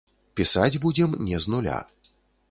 Пісаць 0.39 0.79
будзем 0.85 1.13
не 1.27 1.37
з 1.47 1.51
нуля. 1.55 1.77